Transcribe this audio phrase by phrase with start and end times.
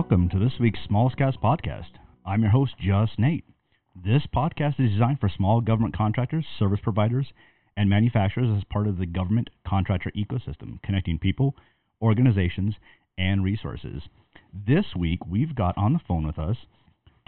[0.00, 1.98] Welcome to this week's Smallscast podcast.
[2.24, 3.44] I'm your host, Just Nate.
[3.96, 7.26] This podcast is designed for small government contractors, service providers,
[7.76, 11.56] and manufacturers as part of the government contractor ecosystem, connecting people,
[12.00, 12.76] organizations,
[13.18, 14.02] and resources.
[14.54, 16.58] This week, we've got on the phone with us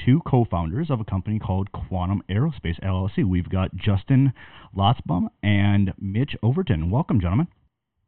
[0.06, 3.28] two co founders of a company called Quantum Aerospace LLC.
[3.28, 4.32] We've got Justin
[4.78, 6.88] Lotsbom and Mitch Overton.
[6.88, 7.48] Welcome, gentlemen.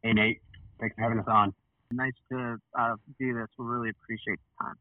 [0.03, 0.41] Hey, Nate.
[0.79, 1.53] Thanks for having us on.
[1.95, 3.47] Nice to uh, do this.
[3.57, 4.75] We really appreciate the time.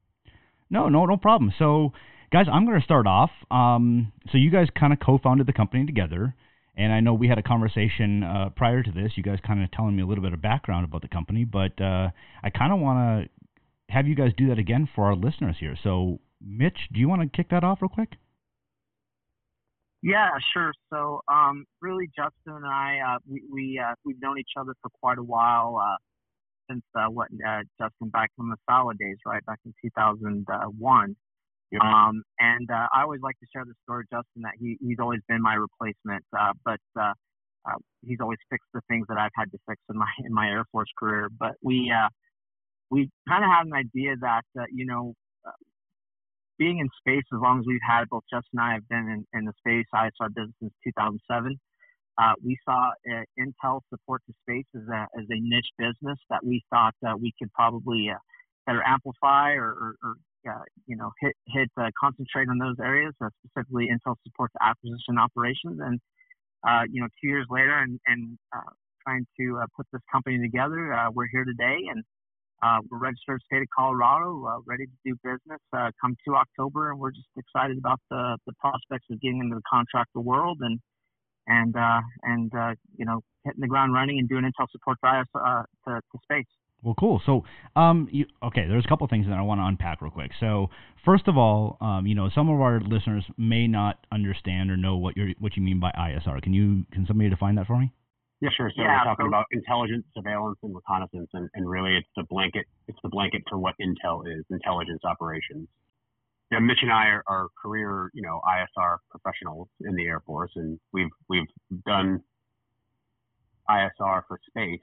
[0.70, 1.52] No, no, no problem.
[1.58, 1.92] So,
[2.32, 3.30] guys, I'm going to start off.
[3.50, 6.34] Um, so, you guys kind of co founded the company together.
[6.74, 9.12] And I know we had a conversation uh, prior to this.
[9.16, 11.78] You guys kind of telling me a little bit of background about the company, but
[11.80, 12.08] uh,
[12.42, 15.76] I kind of want to have you guys do that again for our listeners here.
[15.82, 18.14] So, Mitch, do you want to kick that off real quick?
[20.02, 20.72] Yeah, sure.
[20.90, 24.90] So, um, really, Justin and I, uh, we, we uh, we've known each other for
[25.00, 25.96] quite a while uh,
[26.72, 27.28] since uh, what
[27.78, 31.16] Justin back in the solid days, right back in 2001.
[31.80, 35.20] Um, and uh, I always like to share the story, Justin, that he, he's always
[35.26, 37.14] been my replacement, uh, but uh,
[37.64, 40.48] uh, he's always fixed the things that I've had to fix in my in my
[40.48, 41.28] Air Force career.
[41.38, 42.08] But we uh,
[42.90, 45.14] we kind of had an idea that uh, you know
[45.46, 45.52] uh,
[46.58, 49.38] being in space as long as we've had both Justin and I have been in,
[49.38, 51.58] in the space ISR business since 2007.
[52.18, 56.44] Uh, we saw uh, Intel support to space as a, as a niche business that
[56.44, 58.18] we thought uh, we could probably uh,
[58.66, 60.14] better amplify or, or, or
[60.48, 63.14] uh, you know, hit hit uh, concentrate on those areas,
[63.44, 65.78] specifically Intel supports acquisition operations.
[65.80, 66.00] And
[66.66, 68.70] uh, you know, two years later, and and uh,
[69.06, 72.04] trying to uh, put this company together, we're here today, and
[72.90, 75.60] we're registered state of Colorado, ready to do business
[76.00, 79.62] come to October, and we're just excited about the the prospects of getting into the
[79.70, 80.78] contractor world and
[81.46, 81.74] and
[82.22, 82.52] and
[82.96, 86.46] you know hitting the ground running and doing Intel support for us to, to space.
[86.82, 87.22] Well, cool.
[87.24, 87.44] So,
[87.76, 90.32] um, you, okay, there's a couple things that I want to unpack real quick.
[90.40, 90.68] So,
[91.04, 94.96] first of all, um, you know, some of our listeners may not understand or know
[94.96, 96.42] what you what you mean by ISR.
[96.42, 97.92] Can you can somebody define that for me?
[98.40, 98.72] Yeah, sure.
[98.74, 102.24] So yeah, we're talking so, about intelligence, surveillance, and reconnaissance, and, and really it's the
[102.28, 105.68] blanket it's the blanket for what Intel is, intelligence operations.
[106.52, 110.50] Yeah, Mitch and I are, are career, you know, ISR professionals in the Air Force,
[110.54, 111.48] and we've we've
[111.86, 112.20] done
[113.70, 114.82] ISR for space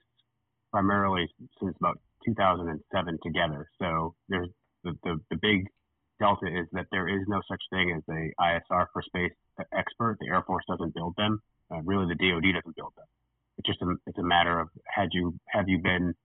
[0.72, 1.28] primarily
[1.62, 3.68] since about 2007 together.
[3.80, 4.50] So there's
[4.84, 5.68] the, the, the big
[6.20, 9.34] delta is that there is no such thing as a ISR for space
[9.72, 10.18] expert.
[10.22, 11.40] The Air Force doesn't build them.
[11.72, 13.06] Uh, really, the DoD doesn't build them.
[13.60, 16.16] It's just a, it's a matter of had you have you been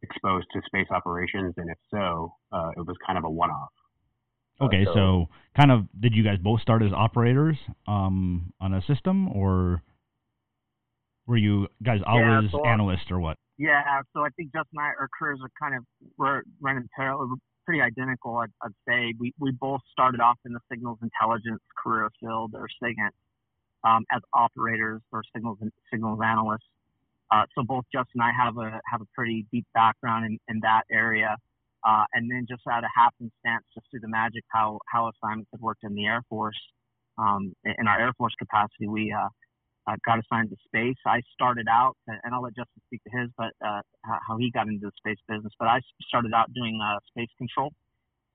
[0.00, 3.68] exposed to space operations, and if so, uh, it was kind of a one-off.
[4.60, 8.74] Okay, uh, so, so, kind of did you guys both start as operators um, on
[8.74, 9.82] a system, or
[11.26, 13.36] were you guys always yeah, so analysts, or what?
[13.58, 13.82] Yeah,
[14.14, 15.84] so I think Justin and I, our careers are kind of
[16.16, 17.36] we're running parallel,
[17.66, 18.36] pretty identical.
[18.36, 22.66] I'd, I'd, say we, we both started off in the signals intelligence career field or
[22.82, 23.12] SIGINT
[23.84, 25.58] um, as operators or signals
[25.92, 26.64] signals analysts.
[27.30, 30.60] Uh, so both Justin and I have a have a pretty deep background in, in
[30.62, 31.36] that area.
[31.88, 35.62] Uh, and then just out of happenstance, just through the magic how how assignments have
[35.62, 36.60] worked in the Air Force,
[37.16, 39.28] um, in our Air Force capacity, we uh,
[39.88, 41.00] uh, got assigned to space.
[41.06, 44.68] I started out, and I'll let Justin speak to his, but uh, how he got
[44.68, 45.52] into the space business.
[45.58, 47.72] But I started out doing uh, space control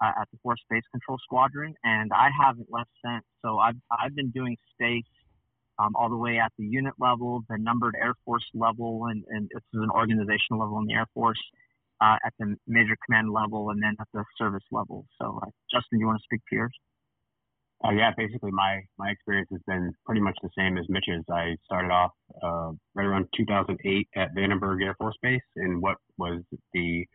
[0.01, 3.23] uh, at the 4th Space Control Squadron, and I haven't left since.
[3.45, 5.05] So I've I've been doing space
[5.79, 9.49] um, all the way at the unit level, the numbered Air Force level, and, and
[9.53, 11.39] this is an organizational level in the Air Force.
[12.03, 15.05] Uh, at the major command level and then at the service level.
[15.21, 16.73] So, uh, Justin, you want to speak to yours?
[17.81, 21.23] Uh, yeah, basically my my experience has been pretty much the same as Mitch's.
[21.31, 22.11] I started off
[22.43, 26.41] uh, right around 2008 at Vandenberg Air Force Base in what was
[26.73, 27.05] the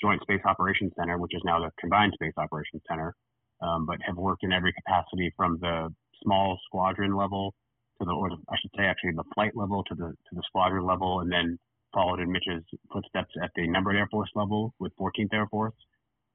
[0.00, 3.14] Joint Space Operations Center, which is now the Combined Space Operations Center,
[3.60, 5.88] um, but have worked in every capacity from the
[6.20, 7.54] small squadron level
[8.00, 10.84] to the, or I should say actually the flight level to the to the squadron
[10.84, 11.58] level, and then
[11.92, 15.74] followed in Mitch's footsteps at the numbered Air Force level with 14th Air Force,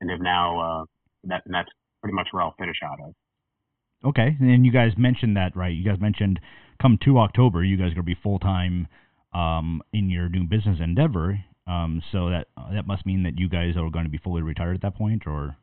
[0.02, 0.86] and have now uh,
[1.26, 1.70] that and that's
[2.02, 3.14] pretty much where I'll finish out of.
[4.06, 5.74] Okay, and you guys mentioned that, right?
[5.74, 6.40] You guys mentioned
[6.82, 8.88] come to October, you guys are going to be full time
[9.34, 11.40] um, in your new business endeavor.
[11.66, 14.42] Um, so that uh, that must mean that you guys are going to be fully
[14.42, 15.58] retired at that point, or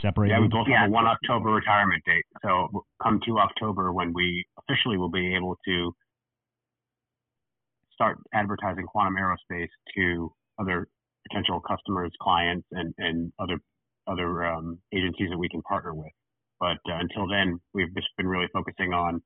[0.00, 0.34] separated.
[0.34, 2.24] Yeah, we both have a one October retirement date.
[2.42, 5.92] So come to October when we officially will be able to
[7.96, 10.86] start advertising quantum aerospace to other
[11.28, 13.58] potential customers, clients, and, and other
[14.08, 16.12] other um, agencies that we can partner with.
[16.60, 19.20] But uh, until then, we've just been really focusing on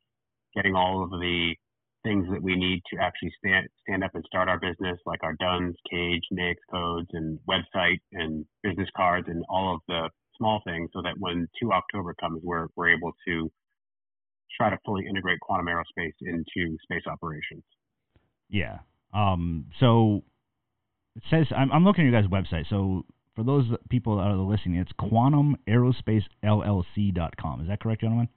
[0.54, 1.54] getting all of the
[2.02, 5.34] things that we need to actually stand stand up and start our business, like our
[5.38, 10.08] DUNS, cage, NAICS codes, and website, and business cards, and all of the
[10.38, 13.50] small things, so that when 2 October comes, we're we're able to
[14.56, 17.62] try to fully integrate quantum aerospace into space operations.
[18.50, 18.80] Yeah.
[19.14, 19.66] Um.
[19.80, 20.22] So
[21.16, 22.68] it says I'm, I'm looking at your guys' website.
[22.68, 27.60] So for those people that are listening, it's quantumaerospaceLLC.com.
[27.62, 28.28] Is that correct, gentlemen?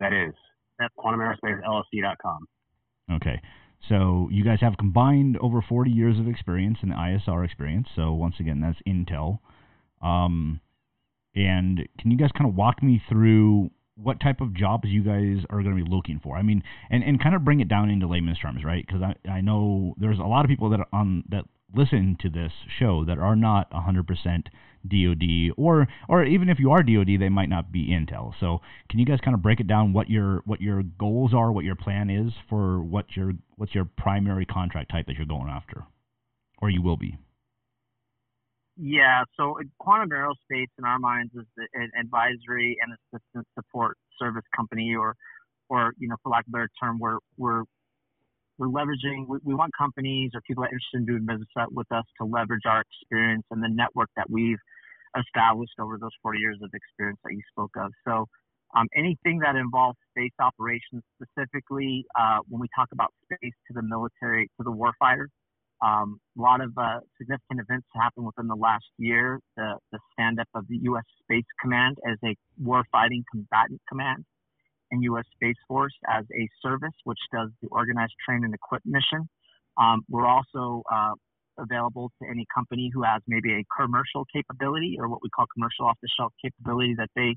[0.00, 0.34] That is.
[0.78, 2.46] That's quantumaerospaceLLC.com.
[3.12, 3.40] Okay.
[3.88, 7.88] So you guys have combined over 40 years of experience in the ISR experience.
[7.94, 9.38] So once again, that's Intel.
[10.02, 10.60] Um,
[11.34, 15.44] and can you guys kind of walk me through what type of jobs you guys
[15.50, 16.36] are going to be looking for?
[16.36, 18.84] I mean, and, and kind of bring it down into layman's terms, right?
[18.86, 21.44] Because I, I know there's a lot of people that are on that
[21.74, 24.06] listen to this show that are not 100%
[24.88, 28.32] DoD, or or even if you are DoD, they might not be Intel.
[28.38, 31.50] So can you guys kind of break it down what your what your goals are,
[31.50, 35.48] what your plan is for what your what's your primary contract type that you're going
[35.48, 35.84] after,
[36.60, 37.18] or you will be?
[38.76, 44.94] Yeah, so Quantum Aerospace in our minds is an advisory and assistance support service company,
[44.94, 45.14] or,
[45.70, 47.62] or you know, for lack of a better term, we're we're
[48.58, 49.28] we're leveraging.
[49.28, 52.26] We, we want companies or people that are interested in doing business with us to
[52.26, 54.58] leverage our experience and the network that we've
[55.18, 57.92] established over those 40 years of experience that you spoke of.
[58.06, 58.26] So,
[58.76, 63.82] um, anything that involves space operations, specifically uh, when we talk about space to the
[63.82, 65.26] military, to the warfighter,
[65.82, 69.40] um, a lot of uh, significant events happened within the last year.
[69.56, 71.04] The, the stand up of the U.S.
[71.22, 74.24] Space Command as a warfighting combatant command
[74.90, 75.24] and U.S.
[75.34, 79.28] Space Force as a service, which does the organized train and equip mission.
[79.76, 81.12] Um, we're also uh,
[81.58, 85.86] available to any company who has maybe a commercial capability or what we call commercial
[85.86, 87.36] off the shelf capability that they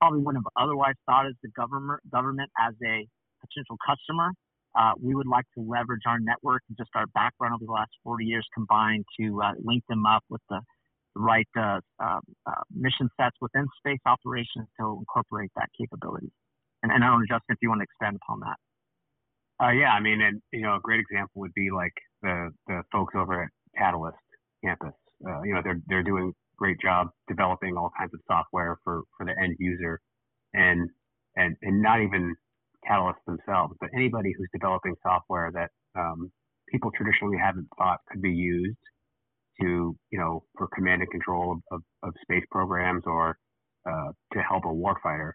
[0.00, 3.06] probably wouldn't have otherwise thought as the government government as a
[3.40, 4.30] potential customer.
[4.78, 7.90] Uh, we would like to leverage our network and just our background over the last
[8.04, 10.60] 40 years combined to uh, link them up with the,
[11.18, 16.30] right uh, um, uh mission sets within space operations to incorporate that capability.
[16.82, 18.56] And, and I don't know, Justin, if you want to expand upon that.
[19.64, 22.82] Uh, yeah, I mean, and you know, a great example would be like the the
[22.92, 24.18] folks over at Catalyst
[24.62, 24.92] campus.
[25.26, 29.24] Uh, you know, they're they're doing great job developing all kinds of software for for
[29.24, 29.98] the end user,
[30.52, 30.90] and
[31.36, 32.34] and and not even
[32.86, 36.30] Catalyst themselves, but anybody who's developing software that um,
[36.70, 38.78] people traditionally haven't thought could be used
[39.60, 43.38] to, you know, for command and control of, of, of space programs or
[43.88, 45.32] uh, to help a warfighter.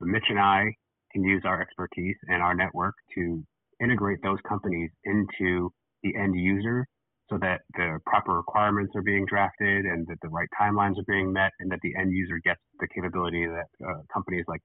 [0.00, 0.74] Mitch and I
[1.12, 3.44] can use our expertise and our network to
[3.82, 5.70] integrate those companies into
[6.02, 6.86] the end user
[7.30, 11.32] so that the proper requirements are being drafted and that the right timelines are being
[11.32, 14.60] met and that the end user gets the capability that uh, companies like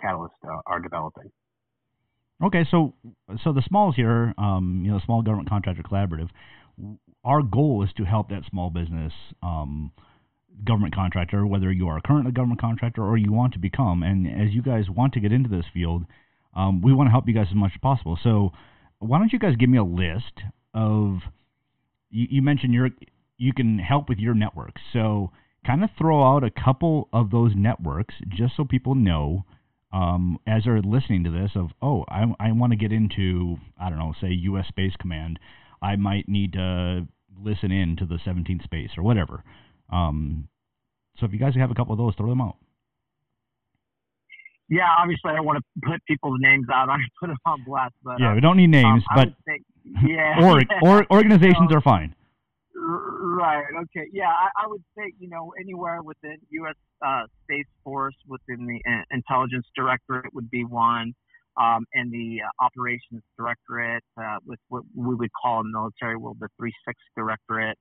[0.00, 1.30] Catalyst uh, are developing.
[2.42, 2.94] Okay, so
[3.44, 6.28] so the smalls here, um, you know, small government contractor collaborative,
[7.24, 9.92] our goal is to help that small business um,
[10.64, 14.02] government contractor, whether you are currently a government contractor or you want to become.
[14.02, 16.04] And as you guys want to get into this field,
[16.54, 18.18] um, we want to help you guys as much as possible.
[18.22, 18.50] So
[18.98, 20.40] why don't you guys give me a list
[20.74, 21.18] of
[22.10, 22.90] you, you mentioned your
[23.38, 24.74] you can help with your network.
[24.92, 25.30] So
[25.64, 29.44] kind of throw out a couple of those networks just so people know
[29.92, 33.90] um, as they're listening to this of oh I, I want to get into I
[33.90, 34.66] don't know say U.S.
[34.68, 35.38] Space Command
[35.82, 37.06] I might need to
[37.42, 39.42] listen in to the 17th space or whatever.
[39.92, 40.48] Um,
[41.18, 42.56] so if you guys have a couple of those, throw them out.
[44.68, 46.88] Yeah, obviously I don't want to put people's names out.
[46.90, 49.60] I put them on blast, but yeah, uh, we don't need names, um, but say,
[50.06, 52.14] yeah, or, or organizations are fine.
[53.42, 53.64] Right.
[53.74, 54.06] Okay.
[54.12, 56.76] Yeah, I, I, would say you know anywhere within U.S.
[57.04, 61.12] Uh, Space Force, within the uh, Intelligence Directorate would be one,
[61.56, 66.36] um, and the uh, Operations Directorate, uh, with what we would call in military world
[66.38, 67.76] the Three Six Directorate.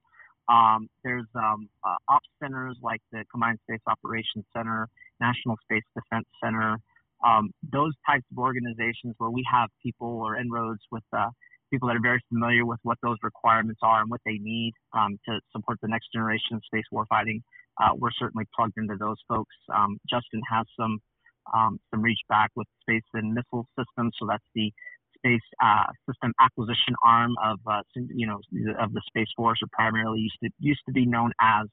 [0.49, 4.89] Um, there's um, uh, ops centers like the Combined Space Operations Center,
[5.19, 6.77] National Space Defense Center.
[7.23, 11.27] Um, those types of organizations where we have people or inroads with uh,
[11.71, 15.17] people that are very familiar with what those requirements are and what they need um,
[15.27, 17.41] to support the next generation of space warfighting.
[17.81, 19.55] Uh, we're certainly plugged into those folks.
[19.73, 20.99] Um, Justin has some
[21.55, 24.71] um, some reach back with space and missile systems, so that's the
[25.17, 28.39] space uh, system acquisition arm of uh, you know
[28.79, 31.67] of the Space Force, or primarily used to used to be known as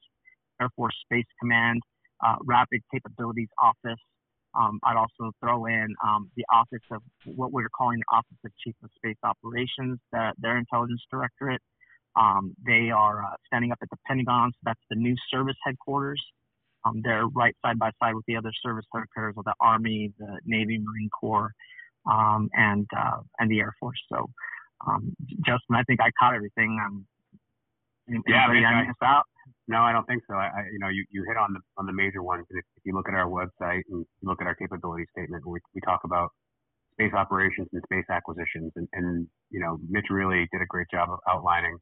[0.61, 1.81] Air Force Space Command,
[2.25, 3.99] uh, Rapid Capabilities Office,
[4.55, 8.51] um, I'd also throw in um, the Office of what we're calling the Office of
[8.63, 11.61] Chief of Space Operations, the, their intelligence directorate.
[12.15, 16.21] Um, they are uh, standing up at the Pentagon, so that's the new service headquarters
[16.85, 20.39] Um, they're right side by side with the other service headquarters of the Army, the
[20.45, 21.51] Navy, Marine Corps,
[22.09, 24.01] um, and uh, and the Air Force.
[24.11, 24.29] So,
[24.87, 25.15] um,
[25.45, 26.79] Justin, I think I caught everything.
[26.85, 27.05] Um,
[28.27, 29.23] yeah, anybody I missed out?
[29.67, 30.35] No, I don't think so.
[30.35, 32.45] I, I, you know, you, you hit on the on the major ones.
[32.49, 35.59] If, if you look at our website and you look at our capability statement, we
[35.73, 36.29] we talk about
[36.93, 41.09] space operations and space acquisitions, and, and you know, Mitch really did a great job
[41.09, 41.77] of outlining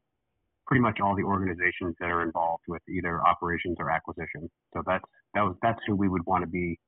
[0.66, 4.48] pretty much all the organizations that are involved with either operations or acquisition.
[4.74, 6.78] So that's that was that's who we would want to be,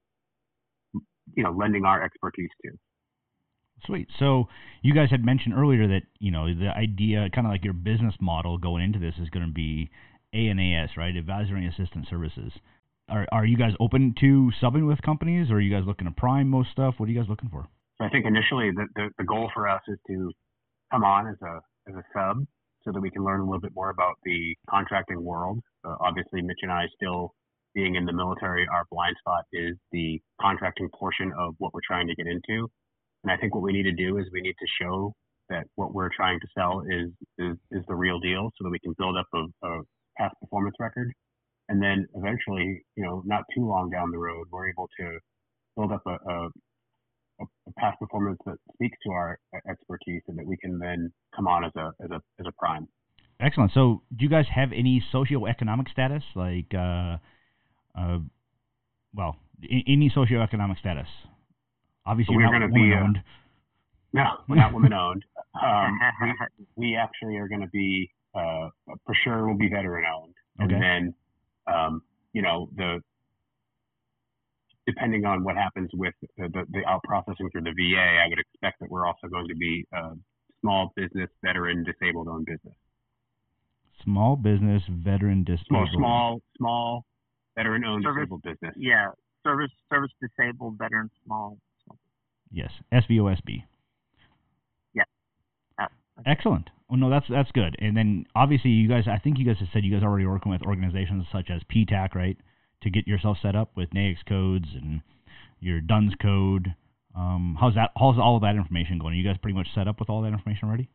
[1.35, 2.71] you know, lending our expertise to.
[3.87, 4.09] Sweet.
[4.19, 4.45] So
[4.83, 8.15] you guys had mentioned earlier that you know the idea, kind of like your business
[8.21, 9.91] model going into this, is going to be
[10.35, 11.15] A&AS, right?
[11.17, 12.53] Advisory and Assistant Services.
[13.09, 16.13] Are are you guys open to subbing with companies, or are you guys looking to
[16.13, 16.95] prime most stuff?
[16.99, 17.67] What are you guys looking for?
[17.99, 20.31] So I think initially the, the, the goal for us is to
[20.93, 22.47] come on as a as a sub
[22.85, 25.61] so that we can learn a little bit more about the contracting world.
[25.85, 27.35] Uh, obviously, Mitch and I still
[27.75, 32.09] being in the military, our blind spot is the contracting portion of what we're trying
[32.09, 32.69] to get into.
[33.23, 35.13] And I think what we need to do is we need to show
[35.51, 38.79] that what we're trying to sell is is, is the real deal, so that we
[38.79, 39.81] can build up a, a
[40.21, 41.13] past performance record.
[41.69, 45.19] And then eventually, you know, not too long down the road, we're able to
[45.77, 46.49] build up a, a,
[47.41, 51.65] a past performance that speaks to our expertise, and that we can then come on
[51.65, 52.89] as a as a as a prime.
[53.41, 53.71] Excellent.
[53.73, 57.17] So, do you guys have any socioeconomic status, like, uh,
[57.97, 58.19] uh,
[59.15, 61.07] well, any socioeconomic status?
[62.05, 63.19] Obviously, we're going to be owned.
[63.19, 63.21] Uh,
[64.13, 65.25] no, we're not women owned.
[65.55, 65.99] Um,
[66.77, 68.69] we, we actually are going to be uh,
[69.05, 69.47] for sure.
[69.47, 70.75] We'll be veteran owned, okay.
[70.75, 71.15] and then
[71.67, 73.01] um, you know the
[74.87, 78.39] depending on what happens with the, the, the, out processing through the VA, I would
[78.39, 80.11] expect that we're also going to be a
[80.61, 82.75] small business, veteran, disabled owned business.
[84.03, 85.67] Small business, veteran, disabled.
[85.69, 87.05] Small, small, small
[87.57, 88.75] veteran owned disabled business.
[88.77, 89.11] Yeah,
[89.45, 91.59] service, service disabled, veteran, small.
[92.51, 93.63] Yes, SVOSB.
[96.27, 96.71] Excellent.
[96.89, 97.77] Well, no, that's that's good.
[97.79, 100.27] And then obviously, you guys, I think you guys have said you guys are already
[100.27, 102.37] working with organizations such as PTAC, right?
[102.83, 105.03] to get yourself set up with NAICS codes and
[105.61, 106.75] your DUNS code.
[107.15, 107.91] Um, how's that?
[107.97, 109.15] How's all of that information going?
[109.15, 110.89] Are you guys pretty much set up with all that information already?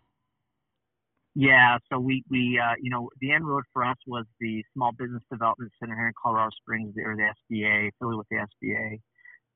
[1.35, 4.93] Yeah, so we we uh, you know the end road for us was the Small
[4.93, 8.99] Business Development Center here in Colorado Springs, or the SBA, affiliated with the SBA,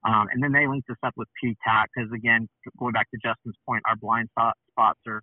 [0.03, 3.55] um, and then they linked us up with PTAC because again, going back to Justin's
[3.65, 5.21] point, our blind spots are,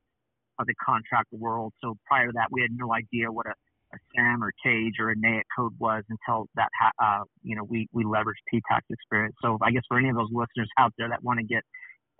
[0.58, 1.72] are the contract world.
[1.82, 3.54] So prior to that, we had no idea what a
[3.92, 6.68] a SAM or CAGE or a NAIC code was until that,
[7.02, 9.36] uh, you know, we, we leveraged PTAC experience.
[9.42, 11.62] So I guess for any of those listeners out there that want to get,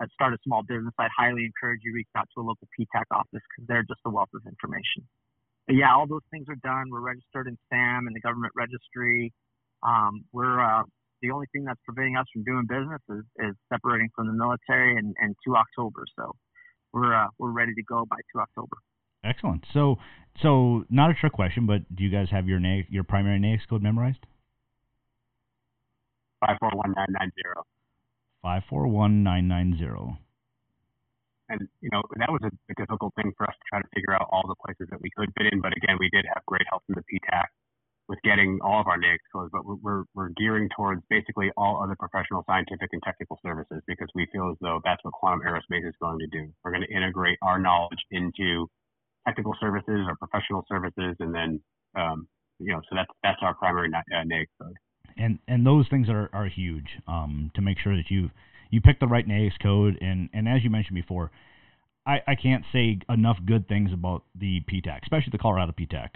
[0.00, 3.04] uh, start a small business, I'd highly encourage you reach out to a local PTAC
[3.10, 5.08] office because they're just a wealth of information.
[5.66, 6.90] But yeah, all those things are done.
[6.90, 9.32] We're registered in SAM and the government registry.
[9.82, 10.84] Um, we're, uh,
[11.22, 14.96] the only thing that's preventing us from doing business is, is separating from the military
[14.96, 16.04] and, and 2 October.
[16.14, 16.36] So
[16.96, 18.76] we're, uh, we're ready to go by 2 October.
[19.22, 19.64] Excellent.
[19.74, 19.96] So,
[20.42, 23.68] so not a trick question, but do you guys have your NAICS, your primary NAICS
[23.68, 24.24] code memorized?
[26.40, 27.64] Five four one nine nine zero.
[28.42, 30.18] Five four one nine nine zero.
[31.48, 34.12] And you know that was a, a, difficult thing for us to try to figure
[34.12, 35.60] out all the places that we could fit in.
[35.60, 37.46] But again, we did have great help from the PTAC
[38.08, 39.50] with getting all of our NAICS codes.
[39.52, 44.08] But we're, we're we're gearing towards basically all other professional, scientific, and technical services because
[44.14, 46.48] we feel as though that's what quantum aerospace is going to do.
[46.64, 48.68] We're going to integrate our knowledge into
[49.26, 51.60] technical services or professional services, and then
[51.96, 54.76] um, you know, so that's that's our primary uh, NAICS code.
[55.16, 58.30] And and those things are are huge um, to make sure that you
[58.70, 59.98] you pick the right NAICS code.
[60.00, 61.30] And and as you mentioned before,
[62.06, 66.10] I I can't say enough good things about the PTAC, especially the Colorado PTAC.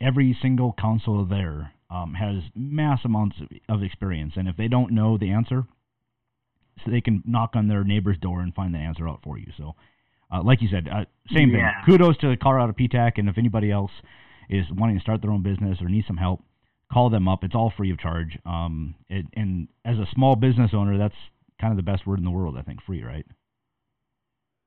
[0.00, 3.36] Every single council there um, has mass amounts
[3.68, 5.64] of experience, and if they don't know the answer,
[6.84, 9.52] so they can knock on their neighbor's door and find the answer out for you.
[9.56, 9.74] So
[10.32, 11.58] uh, like you said, uh, same thing.
[11.58, 11.84] Yeah.
[11.84, 13.90] Kudos to the Colorado PTAC, and if anybody else
[14.48, 16.40] is wanting to start their own business or needs some help,
[16.90, 17.44] call them up.
[17.44, 18.38] It's all free of charge.
[18.46, 21.14] Um, it, and as a small business owner, that's
[21.60, 22.56] kind of the best word in the world.
[22.58, 23.26] I think free, right?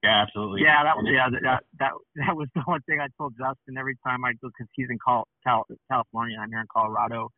[0.05, 0.61] Yeah, absolutely.
[0.61, 3.97] Yeah, that was yeah that that that was the one thing I told Justin every
[4.05, 7.33] time I go because he's in Cal, Cal, California, I'm here in Colorado,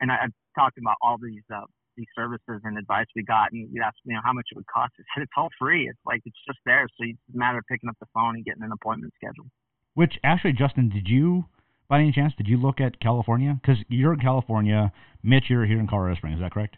[0.00, 0.26] and I, I
[0.58, 4.14] talked about all these uh, these services and advice we got, and we asked, you
[4.14, 4.92] know, how much it would cost.
[4.98, 5.88] I said it's all free.
[5.88, 8.44] It's like it's just there, so it's a matter of picking up the phone and
[8.44, 9.48] getting an appointment scheduled.
[9.94, 11.46] Which actually, Justin, did you,
[11.88, 13.58] by any chance, did you look at California?
[13.60, 14.92] Because you're in California,
[15.22, 16.36] Mitch, you're here in Colorado Springs.
[16.36, 16.76] Is that correct?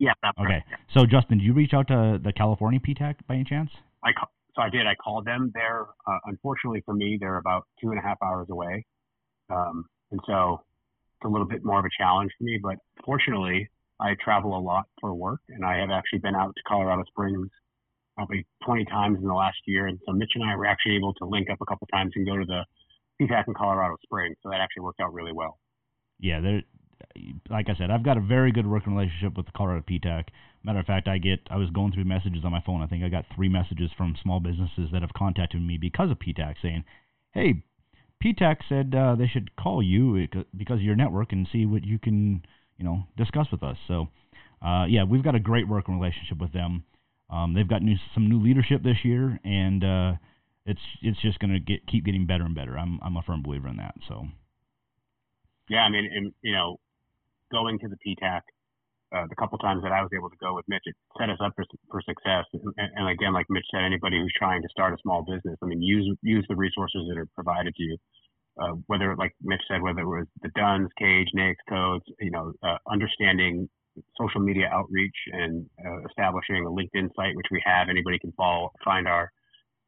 [0.00, 0.64] Yeah, that's okay.
[0.68, 0.76] Yeah.
[0.94, 3.70] So, Justin, did you reach out to the California PTAC by any chance?
[4.02, 4.10] I
[4.56, 4.86] so I did.
[4.86, 5.52] I called them.
[5.54, 8.84] They're uh, unfortunately for me, they're about two and a half hours away,
[9.50, 10.62] um, and so
[11.16, 12.58] it's a little bit more of a challenge for me.
[12.60, 13.68] But fortunately,
[14.00, 17.50] I travel a lot for work, and I have actually been out to Colorado Springs
[18.16, 19.86] probably 20 times in the last year.
[19.86, 22.26] And so Mitch and I were actually able to link up a couple times and
[22.26, 22.64] go to the
[23.20, 24.36] PTAC in Colorado Springs.
[24.42, 25.58] So that actually worked out really well.
[26.18, 26.62] Yeah, there.
[27.48, 30.24] Like I said, I've got a very good working relationship with the Colorado PTAC.
[30.62, 32.82] Matter of fact, I get I was going through messages on my phone.
[32.82, 36.18] I think I got three messages from small businesses that have contacted me because of
[36.18, 36.84] PTAC saying,
[37.32, 37.62] "Hey,
[38.22, 40.26] PTAC said uh, they should call you
[40.56, 42.44] because of your network and see what you can,
[42.76, 44.08] you know, discuss with us." So,
[44.62, 46.84] uh, yeah, we've got a great working relationship with them.
[47.30, 50.12] Um, they've got new, some new leadership this year, and uh,
[50.66, 52.78] it's it's just going to get keep getting better and better.
[52.78, 53.94] I'm I'm a firm believer in that.
[54.08, 54.26] So.
[55.70, 56.80] Yeah, I mean, and, you know,
[57.52, 58.40] going to the PTAC,
[59.14, 61.38] uh, the couple times that I was able to go with Mitch, it set us
[61.44, 62.44] up for for success.
[62.52, 65.66] And, and, again, like Mitch said, anybody who's trying to start a small business, I
[65.66, 67.96] mean, use use the resources that are provided to you.
[68.60, 72.52] Uh, whether, like Mitch said, whether it was the DUNS, Cage, NAICS codes, you know,
[72.62, 73.68] uh, understanding
[74.18, 77.88] social media outreach and uh, establishing a LinkedIn site, which we have.
[77.88, 79.30] Anybody can follow, find our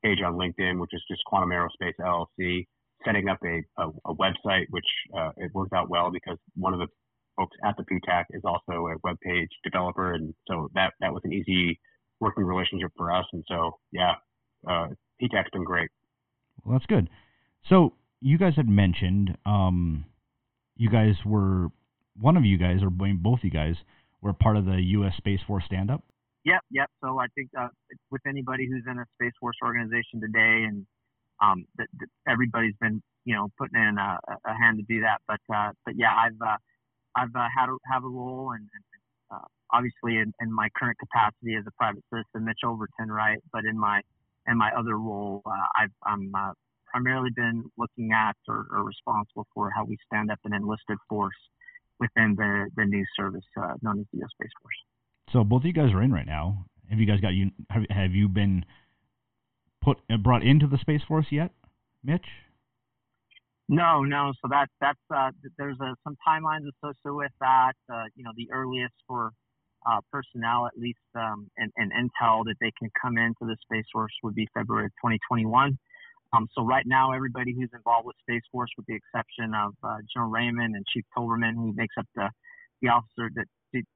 [0.02, 2.66] page on LinkedIn, which is just Quantum Aerospace LLC.
[3.04, 6.78] Setting up a, a, a website, which uh, it worked out well because one of
[6.78, 6.86] the
[7.42, 11.22] folks at the PTAC is also a web page developer, and so that that was
[11.24, 11.78] an easy
[12.20, 13.24] working relationship for us.
[13.32, 14.14] And so, yeah,
[14.68, 14.88] uh,
[15.20, 15.90] PTAC's been great.
[16.64, 17.08] Well, that's good.
[17.68, 20.04] So you guys had mentioned um,
[20.76, 21.68] you guys were
[22.20, 23.74] one of you guys, or both you guys,
[24.20, 25.14] were part of the U.S.
[25.16, 26.02] Space Force stand up?
[26.44, 26.90] Yep, yep.
[27.02, 27.68] So I think uh,
[28.10, 30.86] with anybody who's in a Space Force organization today, and
[31.42, 35.18] um, that, that everybody's been, you know, putting in a, a hand to do that.
[35.26, 36.56] But uh, but yeah, I've uh,
[37.16, 38.84] I've uh, had a, have a role, and, and
[39.30, 43.38] uh, obviously in, in, my current capacity as a private citizen, Mitch Overton, right?
[43.52, 44.00] But in my
[44.48, 46.32] in my other role, uh, I've I'm
[46.92, 51.34] primarily been looking at or, or responsible for how we stand up an enlisted force
[51.98, 54.30] within the, the new service uh, known as the U.S.
[54.38, 54.74] Space Force.
[55.32, 56.66] So both of you guys are in right now.
[56.90, 57.50] Have you guys got you?
[57.70, 58.64] Have, have you been
[59.82, 61.52] put uh, brought into the Space Force yet,
[62.04, 62.26] Mitch?
[63.68, 64.32] No, no.
[64.42, 67.72] So that that's uh, there's a, some timelines associated with that.
[67.92, 69.32] Uh, you know, the earliest for
[69.86, 73.86] uh, personnel, at least um, and, and intel, that they can come into the Space
[73.92, 75.78] Force would be February 2021.
[76.34, 79.98] Um, so right now, everybody who's involved with Space Force, with the exception of uh,
[80.12, 82.28] General Raymond and Chief Towberman, who makes up the
[82.82, 83.46] the officer that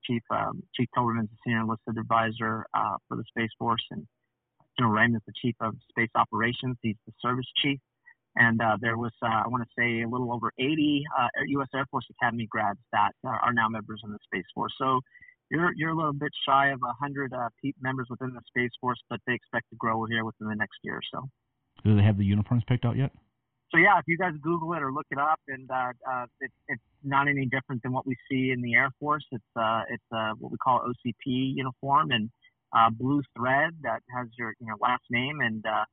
[0.05, 4.07] Chief um, Chief Towberman's the senior enlisted advisor uh, for the Space Force, and
[4.79, 6.76] General Raymond is the chief of space operations.
[6.83, 7.81] He's the service chief.
[8.37, 11.03] And uh, there was, uh, I want to say, a little over 80
[11.49, 11.68] U.S.
[11.72, 14.75] Uh, Air Force Academy grads that are now members in the Space Force.
[14.79, 15.01] So
[15.51, 17.49] you're you're a little bit shy of 100 uh,
[17.81, 20.96] members within the Space Force, but they expect to grow here within the next year
[20.96, 21.29] or so.
[21.85, 23.12] Do they have the uniforms picked out yet?
[23.72, 26.51] So yeah, if you guys Google it or look it up, and uh, uh, it,
[26.68, 29.25] it's not any different than what we see in the Air Force.
[29.33, 32.31] It's uh, it's uh, what we call OCP uniform and
[32.77, 35.85] uh, blue thread that has your you know last name and uh,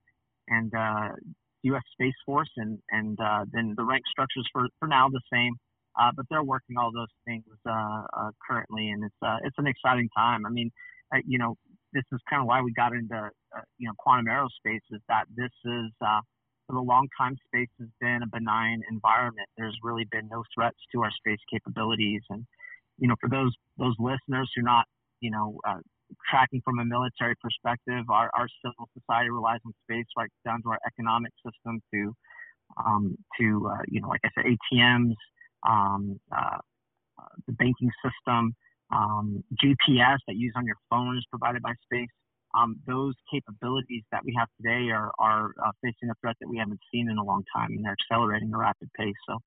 [0.48, 1.10] and uh,
[1.64, 1.82] U.S.
[1.94, 5.54] Space Force, and and uh, then the rank structures for for now the same.
[6.00, 9.68] Uh, but they're working all those things uh, uh, currently, and it's uh, it's an
[9.68, 10.46] exciting time.
[10.46, 10.72] I mean,
[11.26, 11.56] you know,
[11.94, 13.30] this is kind of why we got into
[13.78, 15.92] you know quantum aerospace is that this is
[16.68, 19.48] for a long time space has been a benign environment.
[19.58, 22.46] There's really been no threats to our space capabilities, and
[22.98, 24.86] you know for those those listeners who are not
[25.22, 25.60] you know
[26.30, 30.70] tracking from a military perspective, our, our civil society relies on space right down to
[30.70, 32.14] our economic system to
[32.78, 35.16] um, to uh, you know like I said ATMs,
[35.68, 36.58] um, uh,
[37.48, 38.56] the banking system
[38.92, 42.10] um, GPS that you use on your phone is provided by space.
[42.56, 46.58] Um, those capabilities that we have today are, are uh, facing a threat that we
[46.58, 49.18] haven't seen in a long time, and they're accelerating at a rapid pace.
[49.28, 49.40] So,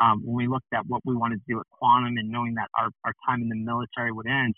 [0.00, 2.68] um, when we looked at what we wanted to do at Quantum and knowing that
[2.78, 4.54] our, our time in the military would end,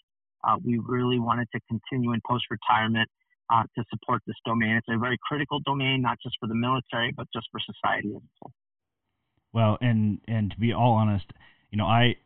[0.46, 3.08] uh, we really wanted to continue in post retirement
[3.52, 4.76] uh, to support this domain.
[4.76, 8.22] It's a very critical domain, not just for the military, but just for society as
[8.22, 8.52] a whole.
[9.52, 11.26] Well, and and to be all honest,
[11.70, 12.16] you know, I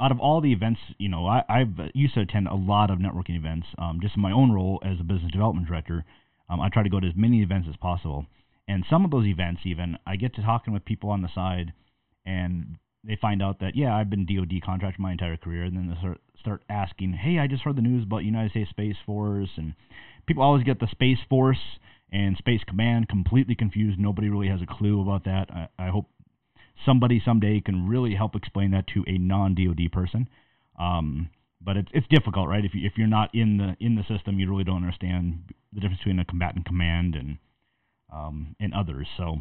[0.00, 2.98] out of all the events, you know, I, I've used to attend a lot of
[2.98, 3.66] networking events.
[3.78, 6.04] Um, just in my own role as a business development director,
[6.50, 8.26] um, I try to go to as many events as possible.
[8.68, 11.72] And some of those events, even, I get to talking with people on the side,
[12.26, 15.88] and they find out that yeah, I've been DoD contractor my entire career, and then
[15.88, 19.50] they start start asking, hey, I just heard the news about United States Space Force,
[19.56, 19.74] and
[20.26, 21.78] people always get the Space Force
[22.12, 23.98] and Space Command completely confused.
[23.98, 25.50] Nobody really has a clue about that.
[25.50, 26.06] I, I hope
[26.84, 30.28] somebody someday can really help explain that to a non DoD person.
[30.78, 32.64] Um, but it's it's difficult, right?
[32.64, 35.80] If you if you're not in the in the system, you really don't understand the
[35.80, 37.38] difference between a combatant command and
[38.12, 39.08] um, and others.
[39.16, 39.38] So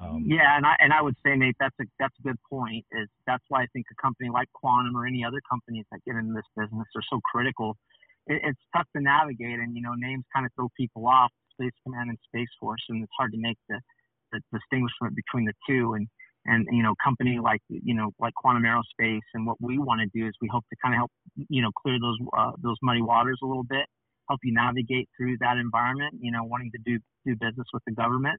[0.00, 2.86] Um, yeah, and I and I would say, Nate, that's a that's a good point.
[2.92, 6.14] Is that's why I think a company like Quantum or any other companies that get
[6.14, 7.76] into this business are so critical.
[8.28, 11.32] It, it's tough to navigate, and you know, names kind of throw people off.
[11.58, 13.80] Space Command and Space Force, and it's hard to make the,
[14.30, 15.94] the distinguishment between the two.
[15.94, 16.06] And
[16.46, 20.06] and you know, company like you know like Quantum Aerospace, and what we want to
[20.14, 21.10] do is we hope to kind of help
[21.48, 23.90] you know clear those uh, those muddy waters a little bit,
[24.30, 26.14] help you navigate through that environment.
[26.22, 28.38] You know, wanting to do do business with the government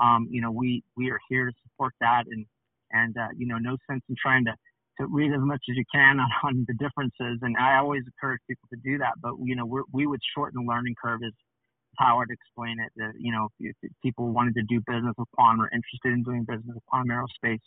[0.00, 2.46] um, you know, we we are here to support that, and
[2.92, 4.54] and uh, you know, no sense in trying to
[4.98, 7.38] to read as much as you can on, on the differences.
[7.42, 10.64] And I always encourage people to do that, but you know, we we would shorten
[10.64, 11.34] the learning curve is
[11.98, 12.92] how I'd explain it.
[12.96, 16.22] That you know, if, if people wanted to do business with Quantum or interested in
[16.22, 17.60] doing business with Quantum Aerospace,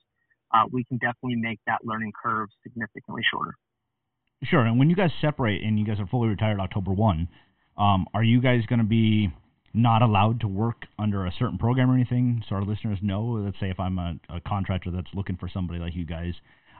[0.54, 3.54] uh, we can definitely make that learning curve significantly shorter.
[4.44, 4.62] Sure.
[4.66, 7.30] And when you guys separate and you guys are fully retired October one,
[7.78, 9.32] um, are you guys going to be
[9.74, 13.42] not allowed to work under a certain program or anything, so our listeners know.
[13.44, 16.34] Let's say if I'm a, a contractor that's looking for somebody like you guys,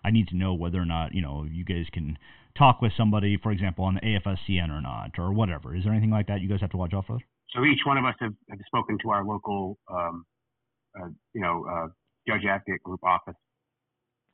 [0.04, 2.18] I need to know whether or not you know you guys can
[2.58, 5.76] talk with somebody, for example, on the AFSCN or not, or whatever.
[5.76, 7.18] Is there anything like that you guys have to watch out for?
[7.56, 10.26] So each one of us have, have spoken to our local, um,
[11.00, 11.88] uh, you know, uh,
[12.28, 13.36] judge advocate group office,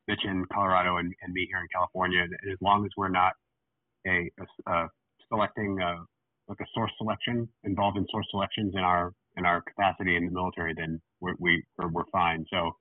[0.07, 2.23] Mitch in Colorado and, and me here in California.
[2.51, 3.33] As long as we're not
[4.07, 4.87] a, a, a
[5.29, 6.03] selecting uh,
[6.49, 10.31] like a source selection involved in source selections in our in our capacity in the
[10.31, 12.43] military, then we're, we are we are fine.
[12.51, 12.71] So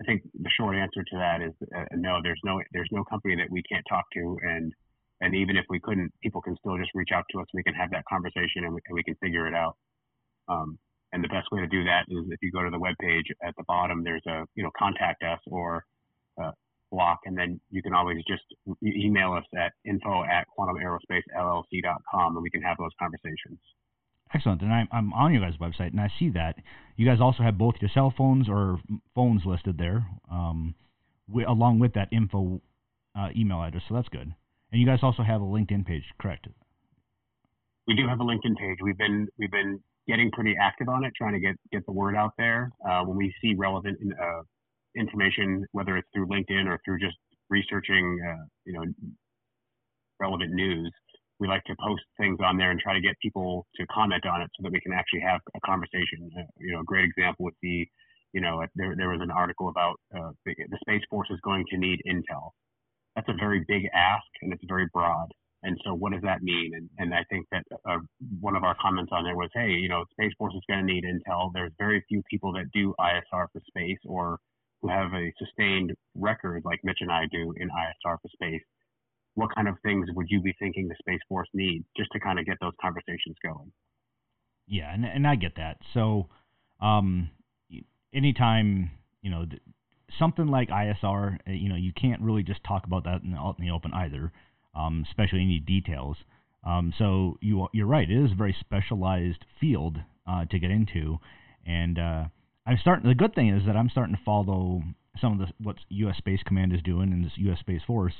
[0.00, 2.20] I think the short answer to that is uh, no.
[2.22, 4.72] There's no there's no company that we can't talk to, and
[5.20, 7.46] and even if we couldn't, people can still just reach out to us.
[7.54, 9.76] We can have that conversation, and we, and we can figure it out.
[10.48, 10.78] Um,
[11.12, 13.26] and the best way to do that is if you go to the web page
[13.42, 15.84] at the bottom, there's a you know contact us or
[16.42, 16.50] uh,
[16.94, 18.44] block, and then you can always just
[18.82, 23.58] email us at info at quantumaerospacellc.com, and we can have those conversations.
[24.32, 24.62] Excellent.
[24.62, 26.56] And I'm, I'm on your guys' website, and I see that
[26.96, 28.78] you guys also have both your cell phones or
[29.14, 30.74] phones listed there, um,
[31.46, 32.60] along with that info
[33.18, 33.82] uh, email address.
[33.88, 34.34] So that's good.
[34.72, 36.48] And you guys also have a LinkedIn page, correct?
[37.86, 38.78] We do have a LinkedIn page.
[38.82, 42.16] We've been we've been getting pretty active on it, trying to get get the word
[42.16, 42.72] out there.
[42.88, 44.42] Uh, when we see relevant uh,
[44.96, 47.16] information, whether it's through LinkedIn or through just
[47.50, 48.84] researching, uh, you know,
[50.20, 50.92] relevant news.
[51.40, 54.40] We like to post things on there and try to get people to comment on
[54.40, 56.30] it so that we can actually have a conversation.
[56.38, 57.90] Uh, you know, a great example would be,
[58.32, 61.64] you know, there, there was an article about uh, the, the Space Force is going
[61.70, 62.50] to need intel.
[63.16, 65.26] That's a very big ask and it's very broad.
[65.64, 66.72] And so, what does that mean?
[66.74, 67.98] And, and I think that uh,
[68.38, 70.92] one of our comments on there was, hey, you know, Space Force is going to
[70.92, 71.50] need intel.
[71.54, 74.38] There's very few people that do ISR for space or
[74.84, 78.60] who have a sustained record like Mitch and I do in ISR for space,
[79.34, 82.38] what kind of things would you be thinking the Space Force needs just to kind
[82.38, 83.72] of get those conversations going?
[84.68, 85.78] Yeah, and and I get that.
[85.94, 86.28] So,
[86.80, 87.30] um,
[88.12, 88.90] anytime
[89.22, 89.46] you know
[90.18, 93.54] something like ISR, uh, you know, you can't really just talk about that in the,
[93.58, 94.32] in the open either,
[94.74, 96.16] um, especially any details.
[96.62, 98.08] Um, so you you're right.
[98.08, 101.18] It is a very specialized field uh, to get into,
[101.66, 102.24] and uh,
[102.66, 103.08] I'm starting.
[103.08, 104.82] The good thing is that I'm starting to follow
[105.20, 106.16] some of the what U.S.
[106.16, 107.58] Space Command is doing in this U.S.
[107.60, 108.14] Space Force,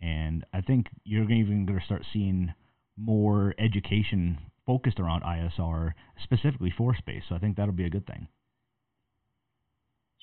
[0.00, 2.54] and I think you're even going to start seeing
[2.96, 7.22] more education focused around ISR specifically for space.
[7.28, 8.28] So I think that'll be a good thing.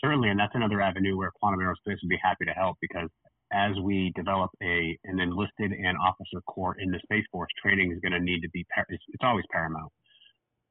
[0.03, 3.09] Certainly, and that's another avenue where Quantum Aerospace would be happy to help because
[3.51, 7.99] as we develop a an enlisted and officer corps in the Space Force, training is
[7.99, 9.91] going to need to be it's, it's always paramount.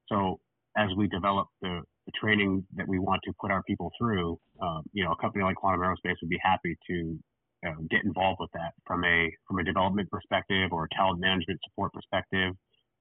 [0.09, 0.41] So
[0.77, 4.83] as we develop the the training that we want to put our people through, um,
[4.95, 7.19] you know, a company like Quantum Aerospace would be happy to
[7.67, 11.61] uh, get involved with that from a from a development perspective or a talent management
[11.69, 12.55] support perspective.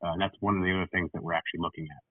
[0.04, 2.04] Uh, and that's one of the other things that we're actually looking at.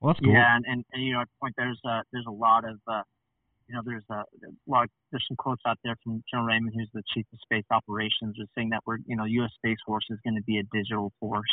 [0.00, 0.32] Well, that's cool.
[0.32, 3.02] Yeah, and, and, and you know, at point there's uh, there's a lot of uh,
[3.68, 6.72] you know there's a, a lot of, there's some quotes out there from General Raymond,
[6.72, 9.50] who's the chief of space operations, is saying that we're you know U.S.
[9.56, 11.50] Space Force is going to be a digital force.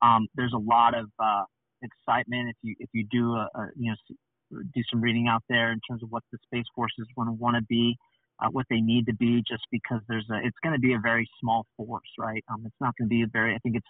[0.00, 1.44] Um, there's a lot of uh,
[1.82, 4.16] excitement if you if you do a, a you know
[4.50, 7.56] do some reading out there in terms of what the space forces want to want
[7.56, 7.96] to be,
[8.40, 10.98] uh, what they need to be, just because there's a it's going to be a
[10.98, 12.44] very small force, right?
[12.50, 13.86] Um, it's not going to be a very I think it's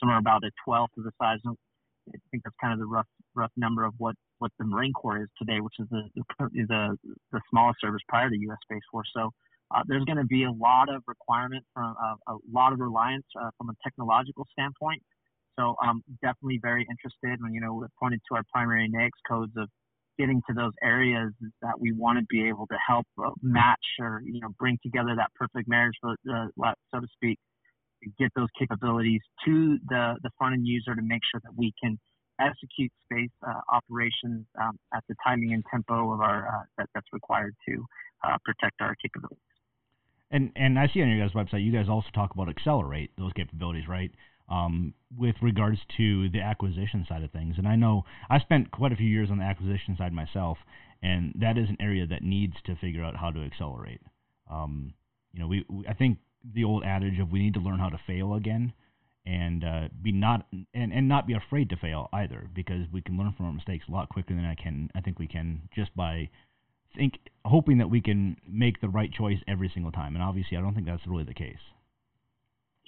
[0.00, 1.38] somewhere about a twelfth of the size.
[1.46, 1.56] Of,
[2.08, 5.22] I think that's kind of the rough rough number of what what the Marine Corps
[5.22, 6.96] is today, which is the the the,
[7.32, 8.58] the smallest service prior to U.S.
[8.64, 9.10] Space Force.
[9.14, 9.30] So.
[9.74, 13.24] Uh, there's going to be a lot of requirement from uh, a lot of reliance
[13.40, 15.00] uh, from a technological standpoint
[15.58, 19.52] so I'm definitely very interested when, you know, we pointed to our primary NAICS codes
[19.56, 19.68] of
[20.18, 24.22] getting to those areas that we want to be able to help uh, match or,
[24.24, 26.46] you know, bring together that perfect marriage, uh,
[26.92, 27.38] so to speak,
[28.18, 31.98] get those capabilities to the, the front end user to make sure that we can
[32.40, 37.06] execute space uh, operations um, at the timing and tempo of our uh, that, that's
[37.12, 37.84] required to
[38.24, 39.38] uh, protect our capabilities.
[40.30, 43.32] And and I see on your guys' website, you guys also talk about accelerate those
[43.34, 44.10] capabilities, right?
[44.48, 48.92] Um, with regards to the acquisition side of things, and I know I spent quite
[48.92, 50.58] a few years on the acquisition side myself,
[51.02, 54.00] and that is an area that needs to figure out how to accelerate.
[54.50, 54.92] Um,
[55.32, 56.18] you know, we, we I think
[56.54, 58.72] the old adage of we need to learn how to fail again
[59.24, 63.16] and uh, be not and, and not be afraid to fail either because we can
[63.16, 65.94] learn from our mistakes a lot quicker than I can I think we can just
[65.94, 66.28] by
[66.96, 70.60] think hoping that we can make the right choice every single time and obviously I
[70.60, 71.60] don't think that's really the case.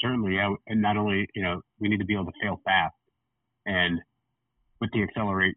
[0.04, 2.94] Certainly, yeah, and not only you know we need to be able to fail fast,
[3.64, 3.98] and
[4.80, 5.54] with the accelerate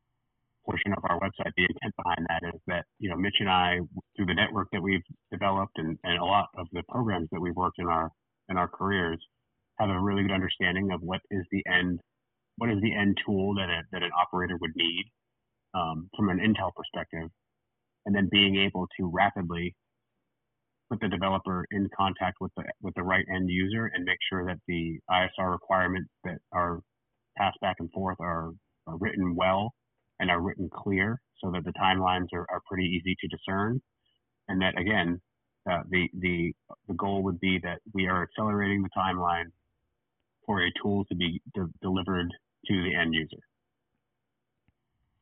[0.66, 3.80] portion of our website, the intent behind that is that you know Mitch and I,
[4.16, 7.56] through the network that we've developed and, and a lot of the programs that we've
[7.56, 8.10] worked in our
[8.50, 9.20] in our careers,
[9.80, 12.00] have a really good understanding of what is the end
[12.56, 15.06] what is the end tool that a, that an operator would need
[15.74, 17.30] um, from an Intel perspective,
[18.06, 19.76] and then being able to rapidly
[20.90, 24.46] put the developer in contact with the with the right end user and make sure
[24.46, 26.82] that the ISR requirements that are
[27.38, 28.52] passed back and forth are,
[28.88, 29.74] are written well
[30.20, 33.82] and are written clear so that the timelines are, are pretty easy to discern
[34.48, 35.20] and that again
[35.70, 36.54] uh, the the
[36.88, 39.46] the goal would be that we are accelerating the timeline
[40.46, 42.34] for a tool to be de- delivered
[42.66, 43.38] to the end user.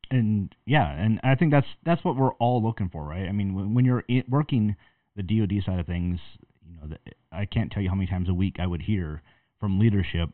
[0.08, 3.28] And yeah, and I think that's that's what we're all looking for, right?
[3.28, 4.76] I mean, when, when you're working
[5.16, 6.18] the DoD side of things,
[6.64, 6.98] you know, the,
[7.32, 9.22] I can't tell you how many times a week I would hear
[9.58, 10.30] from leadership,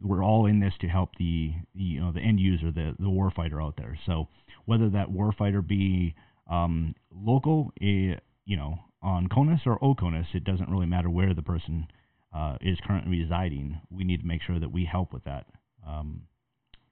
[0.00, 3.06] "We're all in this to help the, the you know the end user, the the
[3.06, 4.28] warfighter out there." So
[4.64, 6.14] whether that warfighter be
[6.50, 11.42] um, local, eh, you know, on CONUS or OCONUS, it doesn't really matter where the
[11.42, 11.86] person
[12.34, 15.46] uh, is currently residing, we need to make sure that we help with that
[15.86, 16.22] um,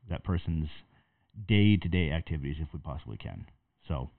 [0.09, 0.69] that person's
[1.49, 3.47] day-to-day activities if we possibly can.
[3.89, 4.11] So,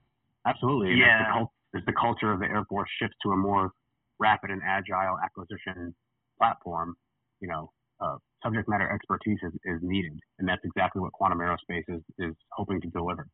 [0.46, 1.44] absolutely, yeah.
[1.74, 3.72] As the, culture of the Air Force shifts to a more
[4.18, 5.94] rapid and agile acquisition
[6.38, 6.94] platform,
[7.40, 11.84] you know, uh, subject matter expertise is, is needed, and that's exactly what Quantum Aerospace
[11.88, 13.26] is is hoping to deliver.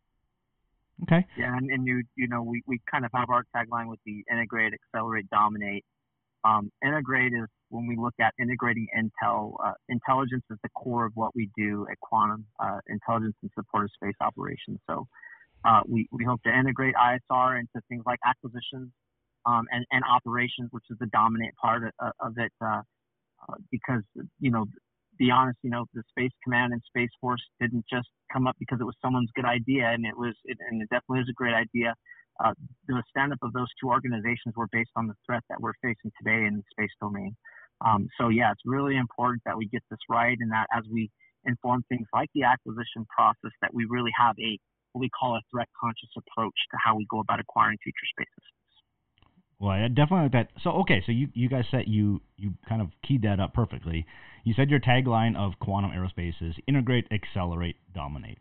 [1.02, 1.26] Okay.
[1.36, 4.22] Yeah, and, and you you know we, we kind of have our tagline with the
[4.30, 5.84] integrate, accelerate, dominate.
[6.44, 9.54] Um, integrate is when we look at integrating intel.
[9.64, 13.84] Uh, intelligence is the core of what we do at Quantum, uh, intelligence and support
[13.84, 14.78] of space operations.
[14.88, 15.06] So
[15.64, 18.90] uh, we, we hope to integrate ISR into things like acquisitions
[19.46, 22.52] um, and, and operations, which is the dominant part of, of it.
[22.60, 22.82] Uh,
[23.48, 24.02] uh, because,
[24.38, 24.66] you know,
[25.18, 28.78] be honest, you know, the Space Command and Space Force didn't just come up because
[28.80, 31.54] it was someone's good idea, and it was, it, and it definitely is a great
[31.54, 31.94] idea
[32.42, 32.54] uh,
[32.88, 36.10] the stand up of those two organizations were based on the threat that we're facing
[36.18, 37.36] today in the space domain.
[37.84, 41.10] Um, so, yeah, it's really important that we get this right and that as we
[41.44, 44.58] inform things like the acquisition process, that we really have a
[44.92, 48.44] what we call a threat conscious approach to how we go about acquiring future spaces.
[49.60, 50.48] Well, I definitely like that.
[50.62, 54.06] So, okay, so you, you guys said you you kind of keyed that up perfectly.
[54.42, 58.38] You said your tagline of quantum aerospace is integrate, accelerate, dominate.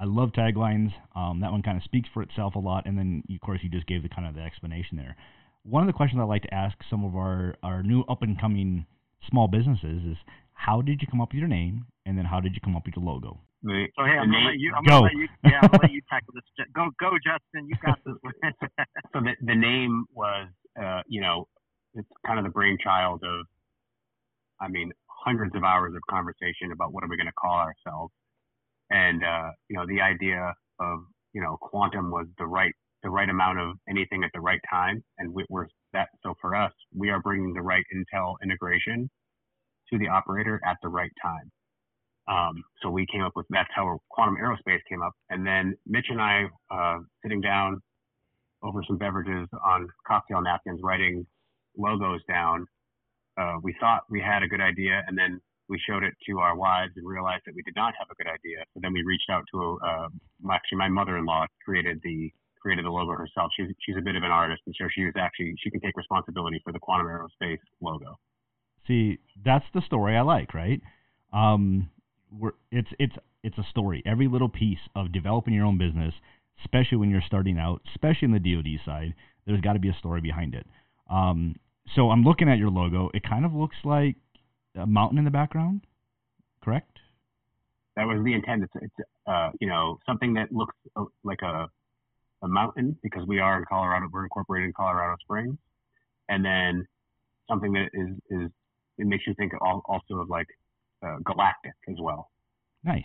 [0.00, 0.92] I love taglines.
[1.14, 3.68] Um, that one kind of speaks for itself a lot, and then of course you
[3.68, 5.14] just gave the kind of the explanation there.
[5.62, 8.40] One of the questions I like to ask some of our our new up and
[8.40, 8.86] coming
[9.28, 10.16] small businesses is
[10.54, 12.86] how did you come up with your name, and then how did you come up
[12.86, 13.38] with your logo?
[13.62, 14.72] The, so hey, I'm gonna name, you.
[14.76, 15.28] I'm gonna let you.
[15.44, 16.66] Yeah, I'm gonna let you tackle this.
[16.74, 17.68] Go, go, Justin.
[17.68, 18.14] You got this
[19.12, 20.48] so the, the name was,
[20.82, 21.46] uh, you know,
[21.94, 23.46] it's kind of the brainchild of,
[24.60, 28.12] I mean, hundreds of hours of conversation about what are we going to call ourselves
[28.92, 31.00] and uh, you know the idea of
[31.32, 32.72] you know quantum was the right
[33.02, 36.08] the right amount of anything at the right time, and we, are that.
[36.22, 39.10] So for us, we are bringing the right Intel integration
[39.92, 41.50] to the operator at the right time.
[42.28, 46.06] Um, so we came up with that's how quantum aerospace came up, and then Mitch
[46.08, 47.80] and I uh, sitting down
[48.62, 51.26] over some beverages on cocktail napkins, writing
[51.76, 52.66] logos down.
[53.36, 56.56] Uh, we thought we had a good idea, and then we showed it to our
[56.56, 58.62] wives and realized that we did not have a good idea.
[58.74, 60.08] So then we reached out to uh,
[60.52, 62.30] actually my mother-in-law created the
[62.60, 63.50] created the logo herself.
[63.56, 65.96] She's she's a bit of an artist, and so she was actually she can take
[65.96, 68.18] responsibility for the quantum aerospace logo.
[68.86, 70.80] See, that's the story I like, right?
[71.32, 71.90] Um,
[72.38, 74.02] we're, it's it's it's a story.
[74.06, 76.14] Every little piece of developing your own business,
[76.64, 79.14] especially when you're starting out, especially in the DoD side,
[79.46, 80.66] there's got to be a story behind it.
[81.10, 81.56] Um,
[81.94, 83.10] so I'm looking at your logo.
[83.14, 84.16] It kind of looks like
[84.76, 85.82] a mountain in the background,
[86.62, 86.98] correct?
[87.96, 88.64] That was the intent.
[88.64, 91.68] It's, it's uh, you know something that looks uh, like a
[92.42, 94.08] a mountain because we are in Colorado.
[94.12, 95.56] We're incorporated in Colorado Springs,
[96.28, 96.86] and then
[97.48, 98.50] something that is is
[98.98, 100.46] it makes you think also of like
[101.04, 102.30] uh, galactic as well.
[102.84, 103.04] Nice.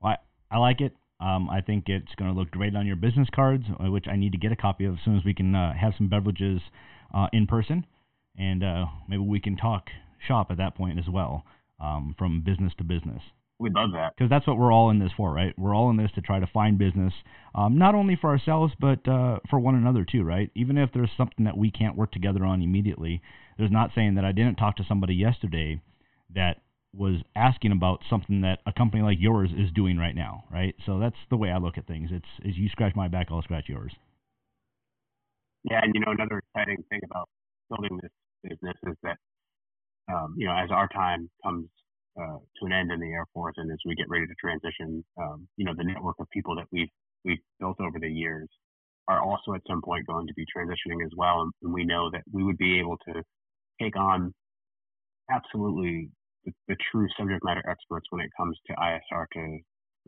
[0.00, 0.16] Well,
[0.50, 0.92] I like it.
[1.20, 4.16] Um, I think it's going to look great on your business cards, uh, which I
[4.16, 6.60] need to get a copy of as soon as we can uh, have some beverages
[7.14, 7.84] uh, in person,
[8.38, 9.88] and uh, maybe we can talk
[10.26, 11.44] shop at that point as well,
[11.78, 13.22] um, from business to business.
[13.58, 15.52] We'd love that because that's what we're all in this for, right?
[15.58, 17.12] We're all in this to try to find business,
[17.54, 20.50] um, not only for ourselves but uh, for one another too, right?
[20.54, 23.20] Even if there's something that we can't work together on immediately,
[23.58, 25.82] there's not saying that I didn't talk to somebody yesterday
[26.34, 26.62] that
[26.96, 30.74] was asking about something that a company like yours is doing right now, right?
[30.86, 32.10] So that's the way I look at things.
[32.12, 33.92] It's is you scratch my back, I'll scratch yours.
[35.64, 37.28] Yeah, and you know another exciting thing about
[37.68, 38.10] building this
[38.42, 39.18] business is that
[40.12, 41.68] um, you know as our time comes
[42.20, 45.04] uh, to an end in the Air Force and as we get ready to transition,
[45.16, 46.90] um, you know the network of people that we've
[47.24, 48.48] we've built over the years
[49.06, 52.10] are also at some point going to be transitioning as well, and, and we know
[52.10, 53.22] that we would be able to
[53.80, 54.32] take on
[55.30, 56.10] absolutely
[56.44, 59.40] the, the, true subject matter experts when it comes to ISR to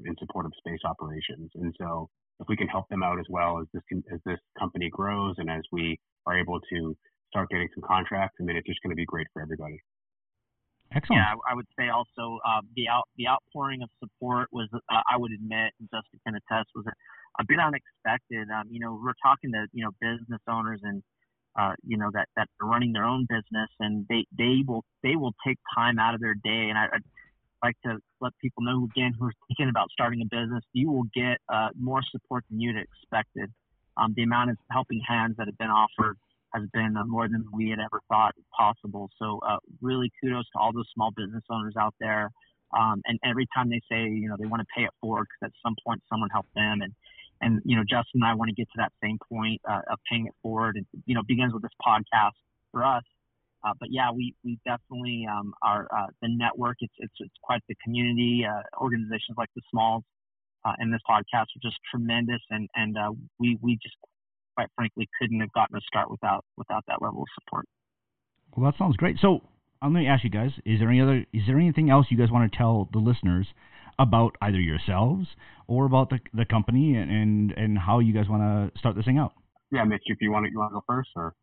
[0.05, 1.51] in support of space operations.
[1.55, 2.09] And so
[2.41, 5.51] if we can help them out as well as this as this company grows and
[5.51, 6.97] as we are able to
[7.31, 9.79] start getting some contracts, I mean it's just going to be great for everybody.
[10.95, 11.21] Excellent.
[11.21, 15.17] Yeah, I would say also uh, the out the outpouring of support was uh, I
[15.17, 16.93] would admit, and Justin can attest, was a,
[17.41, 18.49] a bit unexpected.
[18.53, 21.03] Um, you know, we're talking to you know business owners and
[21.59, 25.17] uh, you know that that are running their own business and they they will they
[25.17, 26.69] will take time out of their day.
[26.69, 27.03] And I, would
[27.63, 31.07] like to let people know again who are thinking about starting a business you will
[31.15, 33.51] get uh, more support than you'd expected.
[33.97, 36.17] Um, the amount of helping hands that have been offered
[36.55, 39.11] has been uh, more than we had ever thought possible.
[39.19, 42.31] So uh, really kudos to all those small business owners out there.
[42.79, 45.53] Um, and every time they say you know they want to pay it forward because
[45.53, 46.95] at some point someone helped them and
[47.43, 49.99] and you know Justin and I want to get to that same point uh, of
[50.11, 52.39] paying it forward, and you know begins with this podcast
[52.71, 53.05] for us.
[53.65, 56.77] Uh, but yeah, we we definitely um, are uh, the network.
[56.81, 58.47] It's, it's it's quite the community.
[58.49, 60.05] Uh, organizations like the Smalls
[60.65, 63.97] uh, and this podcast are just tremendous, and and uh, we we just
[64.57, 67.67] quite frankly couldn't have gotten a start without without that level of support.
[68.57, 69.17] Well, that sounds great.
[69.21, 69.41] So
[69.81, 71.27] I'm going to ask you guys: Is there any other?
[71.33, 73.47] Is there anything else you guys want to tell the listeners
[74.03, 75.27] about either yourselves
[75.67, 79.05] or about the the company and and, and how you guys want to start this
[79.05, 79.33] thing out.
[79.71, 81.35] Yeah, Mitch, if you want to, you want to go first, or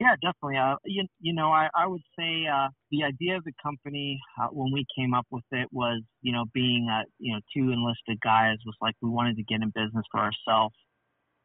[0.00, 0.58] yeah, definitely.
[0.58, 4.48] Uh, you, you know, I, I would say uh, the idea of the company uh,
[4.48, 8.20] when we came up with it was, you know, being, uh, you know, two enlisted
[8.20, 10.74] guys was like we wanted to get in business for ourselves.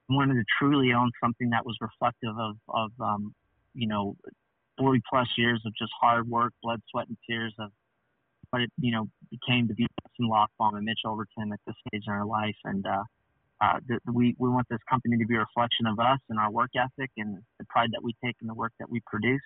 [0.09, 3.35] We wanted to truly own something that was reflective of, of um,
[3.75, 4.17] you know,
[4.79, 7.69] 40 plus years of just hard work, blood, sweat, and tears of
[8.51, 12.03] but it you know became to be Justin Lotsbom and Mitch Overton at this stage
[12.07, 13.03] in our life, and uh,
[13.61, 16.51] uh, the, we we want this company to be a reflection of us and our
[16.51, 19.41] work ethic and the pride that we take in the work that we produce.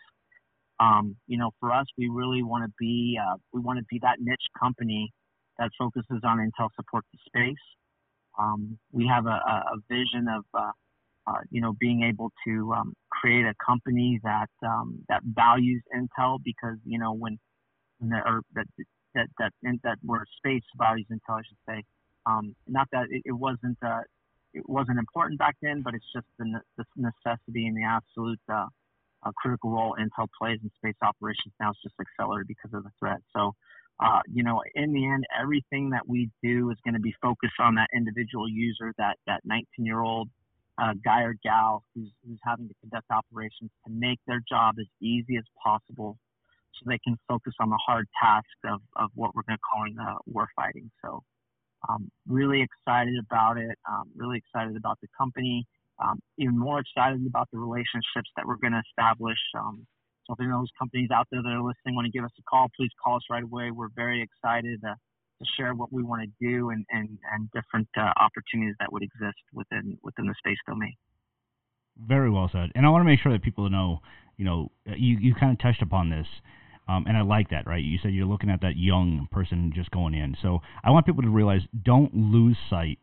[0.80, 4.00] Um, you know, for us, we really want to be uh, we want to be
[4.02, 5.12] that niche company
[5.60, 7.56] that focuses on intel support to space.
[8.40, 10.72] Um, we have a, a vision of uh,
[11.28, 16.40] uh, you know being able to um, create a company that um, that values intel
[16.44, 17.38] because you know when
[18.12, 18.66] or that
[19.16, 19.52] that that
[19.84, 21.84] that were space values intel, I should say.
[22.26, 24.02] Um, not that it, it wasn't uh,
[24.54, 28.68] it wasn't important back then, but it's just the, the necessity and the absolute uh,
[29.26, 32.92] uh, critical role Intel plays in space operations now is just accelerated because of the
[33.00, 33.20] threat.
[33.36, 33.54] So,
[34.00, 37.60] uh, you know, in the end, everything that we do is going to be focused
[37.60, 40.30] on that individual user, that that 19 year old
[40.82, 44.88] uh, guy or gal who's, who's having to conduct operations to make their job as
[45.02, 46.18] easy as possible
[46.76, 49.86] so they can focus on the hard task of, of what we're going to call
[49.86, 50.90] uh, war fighting.
[51.04, 51.24] So,
[51.90, 53.78] um, really excited about it.
[53.90, 55.66] Um, really excited about the company.
[56.04, 59.40] Um, even more excited about the relationships that we're going to establish.
[59.58, 59.86] Um,
[60.26, 62.32] so, if there are those companies out there that are listening, want to give us
[62.40, 63.72] a call, please call us right away.
[63.72, 67.88] We're very excited to, to share what we want to do and and, and different
[67.98, 70.96] uh, opportunities that would exist within within the space domain.
[71.98, 72.72] Very well said.
[72.76, 74.02] And I want to make sure that people know,
[74.38, 76.28] you know, you, you kind of touched upon this.
[76.88, 77.84] Um, and I like that, right?
[77.84, 80.36] You said you're looking at that young person just going in.
[80.42, 83.00] So I want people to realize don't lose sight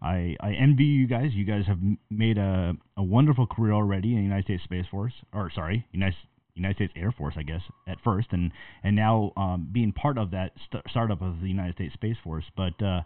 [0.00, 1.30] I I envy you guys.
[1.32, 1.78] You guys have
[2.10, 6.16] made a, a wonderful career already in the United States Space Force, or sorry, United
[6.54, 10.30] United States Air Force, I guess, at first, and and now um, being part of
[10.32, 12.44] that st- startup of the United States Space Force.
[12.56, 13.02] But uh,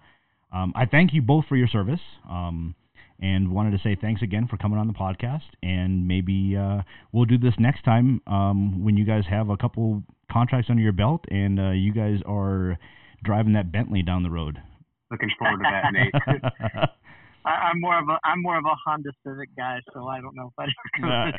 [0.52, 2.00] um, I thank you both for your service.
[2.28, 2.74] Um,
[3.20, 5.42] and wanted to say thanks again for coming on the podcast.
[5.62, 6.82] And maybe uh,
[7.12, 10.92] we'll do this next time um, when you guys have a couple contracts under your
[10.92, 12.78] belt and uh, you guys are
[13.22, 14.58] driving that Bentley down the road.
[15.12, 16.14] Looking forward to that, Nate.
[17.44, 20.34] I, am more of a I'm more of a Honda Civic guy, so I don't
[20.34, 21.32] know if I'd ever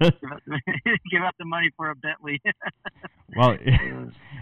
[1.10, 2.40] give, up the money for a Bentley.
[3.36, 3.56] well,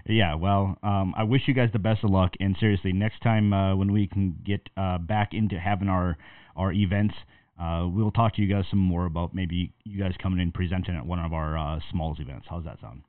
[0.07, 0.35] yeah.
[0.35, 3.75] Well, um, I wish you guys the best of luck, and seriously, next time uh,
[3.77, 6.19] when we can get uh, back into having our
[6.55, 7.15] our events.
[7.59, 10.97] Uh, we'll talk to you guys some more about maybe you guys coming in presenting
[10.97, 12.47] at one of our uh, smalls events.
[12.49, 13.03] How's that sound?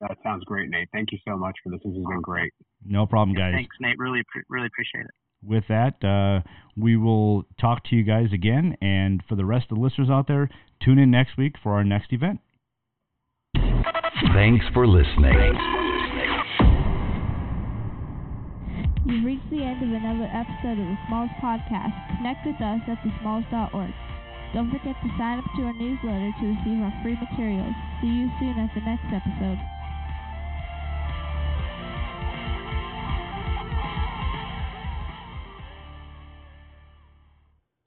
[0.00, 0.88] That sounds great, Nate.
[0.92, 1.80] Thank you so much for this.
[1.84, 2.52] This has been great.
[2.88, 3.54] No problem, guys.
[3.54, 3.98] Thanks, Nate.
[3.98, 5.10] Really, really appreciate it.
[5.44, 8.76] With that, uh, we will talk to you guys again.
[8.80, 10.48] And for the rest of the listeners out there,
[10.82, 12.40] tune in next week for our next event.
[14.34, 15.36] Thanks for listening.
[19.06, 21.94] You've reached the end of another episode of the Smalls Podcast.
[22.18, 23.92] Connect with us at thesmalls.org.
[24.54, 27.74] Don't forget to sign up to our newsletter to receive our free materials.
[28.00, 29.58] See you soon at the next episode.